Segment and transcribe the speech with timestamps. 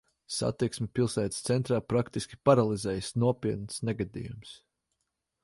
[0.35, 4.57] Satiksmi pilsētas centrā praktiski paralizējis nopietns negadījums.